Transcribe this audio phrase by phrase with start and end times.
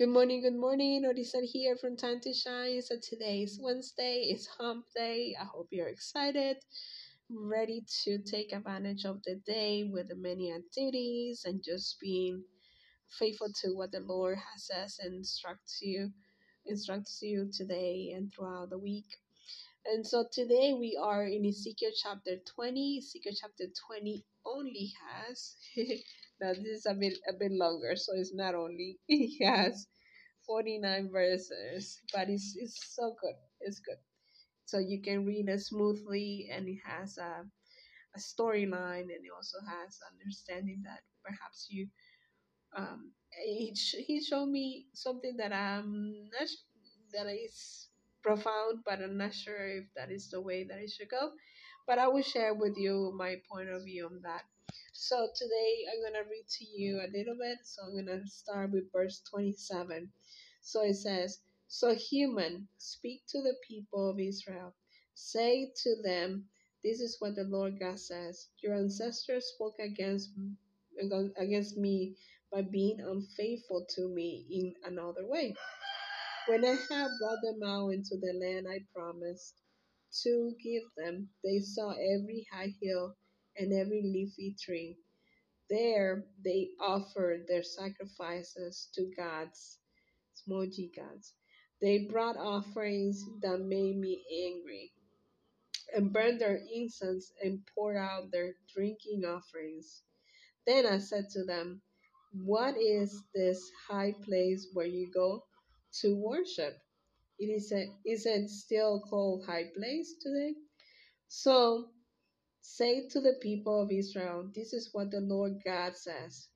[0.00, 1.04] Good morning, good morning.
[1.04, 2.80] Odisa here from Time to Shine.
[2.80, 5.36] So today is Wednesday, it's hump day.
[5.38, 6.56] I hope you're excited,
[7.28, 12.42] ready to take advantage of the day with the many activities and just being
[13.18, 16.10] faithful to what the Lord has says and instructs you
[16.64, 19.18] instructs you today and throughout the week.
[19.86, 22.98] And so today we are in Ezekiel chapter 20.
[22.98, 25.56] Ezekiel chapter 20 only has
[26.40, 29.86] now this is a bit a bit longer, so it's not only it has
[30.46, 33.34] 49 verses, but it's it's so good.
[33.60, 33.98] It's good.
[34.66, 37.44] So you can read it smoothly and it has a
[38.16, 41.88] a storyline and it also has understanding that perhaps you
[42.76, 43.12] um
[43.44, 43.72] he,
[44.06, 46.48] he showed me something that I'm not
[47.12, 47.88] that is
[48.22, 51.32] profound, but I'm not sure if that is the way that it should go.
[51.86, 54.44] But I will share with you my point of view on that.
[54.94, 57.58] So today I'm gonna read to you a little bit.
[57.64, 60.10] So I'm gonna start with verse 27.
[60.62, 64.74] So it says, So human, speak to the people of Israel.
[65.14, 66.46] Say to them,
[66.84, 68.48] This is what the Lord God says.
[68.62, 70.30] Your ancestors spoke against
[71.38, 72.16] against me
[72.52, 75.54] by being unfaithful to me in another way.
[76.48, 79.54] When I have brought them out into the land I promised
[80.24, 83.16] to give them, they saw every high hill
[83.56, 84.98] and every leafy tree.
[85.70, 89.78] There they offered their sacrifices to gods,
[90.48, 91.34] g gods.
[91.80, 94.92] They brought offerings that made me angry,
[95.94, 100.02] and burned their incense and poured out their drinking offerings.
[100.66, 101.82] Then I said to them,
[102.32, 105.44] What is this high place where you go
[106.00, 106.78] to worship?
[107.38, 110.54] It is a, is it still called high place today?
[111.28, 111.90] So
[112.76, 116.48] say to the people of Israel, This is what the Lord God says.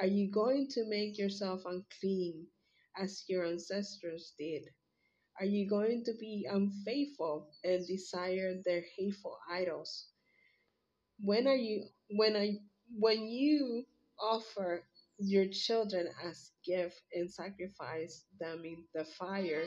[0.00, 2.46] Are you going to make yourself unclean
[2.98, 4.64] as your ancestors did?
[5.40, 10.08] Are you going to be unfaithful and desire their hateful idols?
[11.20, 12.58] When are you when I
[12.98, 13.84] when you
[14.20, 14.84] offer
[15.18, 19.64] your children as gift and sacrifice them in the fire,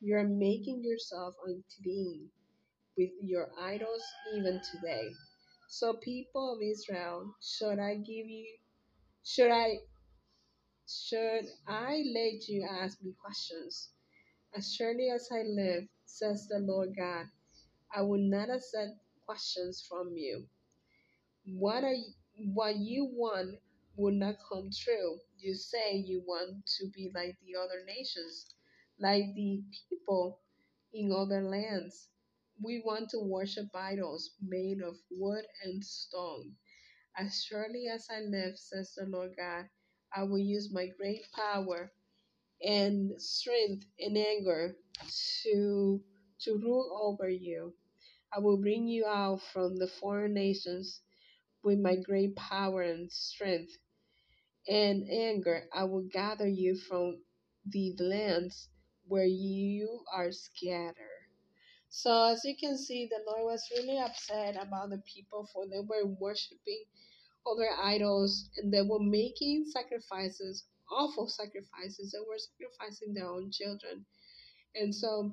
[0.00, 2.30] you're making yourself unclean
[2.98, 4.02] with your idols
[4.36, 5.10] even today.
[5.68, 8.58] So people of Israel, should I give you
[9.22, 9.80] should I
[10.88, 13.90] should I let you ask me questions?
[14.56, 17.26] As surely as I live, says the Lord God,
[17.94, 20.48] I will not accept questions from you.
[21.44, 21.96] What are
[22.54, 23.58] what you want
[23.96, 25.18] will not come true.
[25.38, 28.54] You say you want to be like the other nations,
[28.98, 30.40] like the people
[30.94, 32.08] in other lands.
[32.62, 36.56] We want to worship idols made of wood and stone.
[37.16, 39.68] As surely as I live, says the Lord God,
[40.14, 41.92] I will use my great power
[42.62, 44.76] and strength and anger
[45.42, 46.02] to
[46.40, 47.74] to rule over you.
[48.32, 51.02] I will bring you out from the foreign nations
[51.62, 53.72] with my great power and strength
[54.68, 55.68] and anger.
[55.72, 57.24] I will gather you from
[57.66, 58.68] the lands
[59.06, 61.07] where you are scattered.
[61.90, 65.80] So as you can see, the Lord was really upset about the people for they
[65.80, 66.84] were worshiping
[67.46, 72.12] other idols and they were making sacrifices, awful sacrifices.
[72.12, 74.04] They were sacrificing their own children.
[74.74, 75.32] And so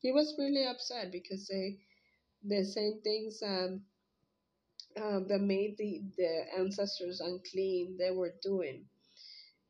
[0.00, 1.78] he was really upset because they
[2.46, 3.80] the same things um,
[5.02, 8.84] um, that made the, the ancestors unclean they were doing.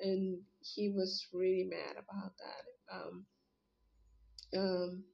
[0.00, 2.94] And he was really mad about that.
[2.94, 3.26] Um,
[4.56, 5.04] um,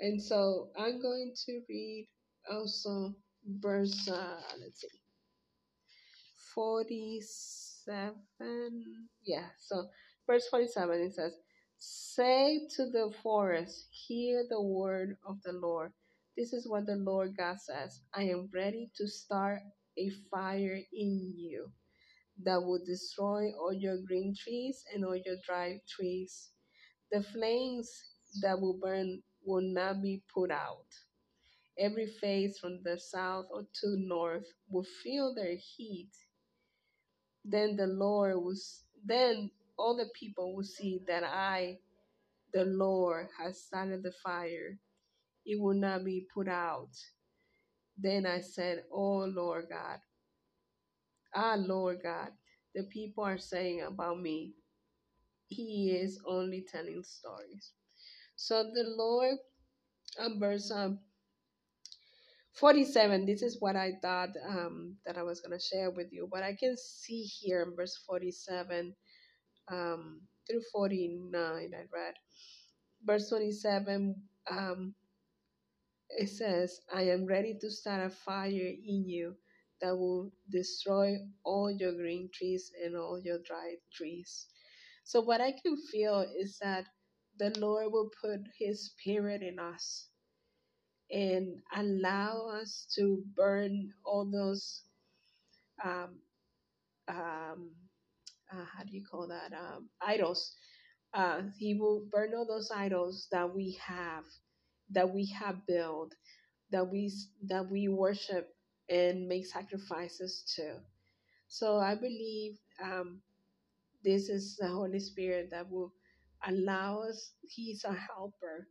[0.00, 2.08] and so I'm going to read
[2.50, 3.14] also
[3.46, 4.88] verse, uh, let's see,
[6.54, 8.14] 47.
[9.24, 9.88] Yeah, so
[10.26, 11.34] verse 47 it says,
[11.78, 15.92] Say to the forest, Hear the word of the Lord.
[16.36, 19.60] This is what the Lord God says I am ready to start
[19.98, 21.70] a fire in you
[22.44, 26.50] that will destroy all your green trees and all your dry trees.
[27.12, 27.90] The flames
[28.42, 30.86] that will burn will not be put out.
[31.78, 36.10] Every face from the south or to north will feel their heat.
[37.44, 38.56] Then the Lord will,
[39.04, 41.78] then all the people will see that I,
[42.54, 44.78] the Lord, has started the fire.
[45.46, 46.90] It will not be put out.
[47.98, 50.00] Then I said, Oh Lord God,
[51.34, 52.30] ah Lord God,
[52.74, 54.54] the people are saying about me,
[55.48, 57.72] He is only telling stories.
[58.36, 59.36] So the Lord,
[60.20, 61.00] um, verse um,
[62.54, 66.28] 47 this is what i thought um, that i was going to share with you
[66.32, 68.94] but i can see here in verse 47
[69.70, 71.60] um, through 49, I
[71.96, 72.14] read.
[73.04, 74.14] Verse 27,
[74.50, 74.94] um,
[76.10, 78.50] it says, I am ready to start a fire
[78.86, 79.36] in you
[79.82, 84.46] that will destroy all your green trees and all your dry trees.
[85.04, 86.84] So, what I can feel is that
[87.38, 90.08] the Lord will put His Spirit in us
[91.10, 94.82] and allow us to burn all those,
[95.84, 96.20] um,
[97.08, 97.70] um,
[98.52, 99.52] uh, how do you call that?
[99.52, 100.54] Um, idols.
[101.14, 104.24] Uh, he will burn all those idols that we have,
[104.90, 106.14] that we have built,
[106.70, 107.12] that we
[107.46, 108.48] that we worship
[108.90, 110.76] and make sacrifices to.
[111.48, 113.22] So I believe um,
[114.04, 115.92] this is the Holy Spirit that will
[116.46, 117.32] allow us.
[117.48, 118.68] He's a helper.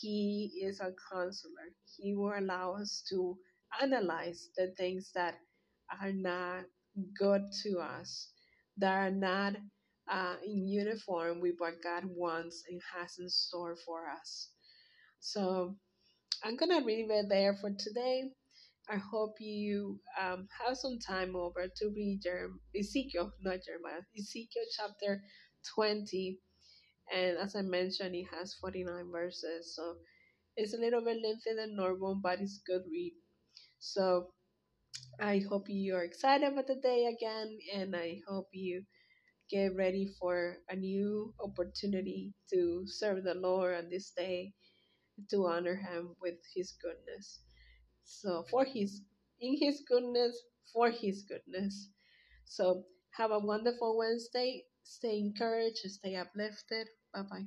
[0.00, 1.70] He is a counselor.
[1.96, 3.38] He will allow us to
[3.80, 5.36] analyze the things that
[6.02, 6.64] are not
[7.18, 8.30] good to us,
[8.78, 9.56] that are not
[10.10, 14.50] uh, in uniform with what God wants and has in store for us.
[15.20, 15.76] So
[16.44, 18.30] I'm gonna leave it there for today.
[18.88, 24.64] I hope you um, have some time over to read your Ezekiel, not Jeremiah, Ezekiel
[24.76, 25.22] chapter
[25.74, 26.38] 20.
[27.12, 29.74] And as I mentioned, it has 49 verses.
[29.74, 29.96] So
[30.56, 33.14] it's a little bit lengthier than normal, but it's good read.
[33.78, 34.32] So
[35.20, 38.84] I hope you are excited about the day again, and I hope you
[39.50, 44.54] get ready for a new opportunity to serve the Lord on this day,
[45.30, 47.40] to honor Him with His goodness.
[48.04, 49.02] So for his
[49.40, 50.42] in his goodness,
[50.72, 51.90] for his goodness.
[52.46, 54.64] So have a wonderful Wednesday.
[54.86, 56.88] Stay encouraged, stay uplifted.
[57.12, 57.46] Bye bye.